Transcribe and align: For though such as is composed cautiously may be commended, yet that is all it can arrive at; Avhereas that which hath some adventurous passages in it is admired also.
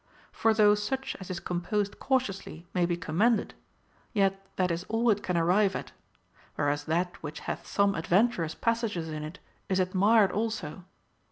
For 0.31 0.51
though 0.55 0.73
such 0.73 1.15
as 1.19 1.29
is 1.29 1.39
composed 1.39 1.99
cautiously 1.99 2.65
may 2.73 2.87
be 2.87 2.97
commended, 2.97 3.53
yet 4.13 4.43
that 4.55 4.71
is 4.71 4.83
all 4.85 5.11
it 5.11 5.21
can 5.21 5.37
arrive 5.37 5.75
at; 5.75 5.91
Avhereas 6.57 6.85
that 6.85 7.21
which 7.21 7.41
hath 7.41 7.67
some 7.67 7.93
adventurous 7.93 8.55
passages 8.55 9.09
in 9.09 9.21
it 9.23 9.37
is 9.69 9.79
admired 9.79 10.31
also. 10.31 10.85